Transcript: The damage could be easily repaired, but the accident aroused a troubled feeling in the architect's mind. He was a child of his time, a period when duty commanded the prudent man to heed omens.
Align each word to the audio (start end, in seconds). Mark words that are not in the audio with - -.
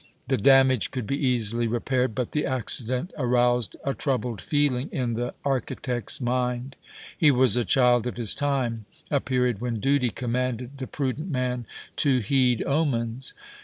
The 0.29 0.37
damage 0.37 0.89
could 0.89 1.05
be 1.05 1.23
easily 1.27 1.67
repaired, 1.67 2.15
but 2.15 2.31
the 2.31 2.43
accident 2.43 3.13
aroused 3.19 3.75
a 3.85 3.93
troubled 3.93 4.41
feeling 4.41 4.89
in 4.91 5.13
the 5.13 5.35
architect's 5.45 6.19
mind. 6.19 6.75
He 7.15 7.29
was 7.29 7.55
a 7.55 7.63
child 7.63 8.07
of 8.07 8.17
his 8.17 8.33
time, 8.33 8.85
a 9.11 9.19
period 9.19 9.61
when 9.61 9.79
duty 9.79 10.09
commanded 10.09 10.79
the 10.79 10.87
prudent 10.87 11.29
man 11.29 11.67
to 11.97 12.17
heed 12.17 12.63
omens. 12.65 13.35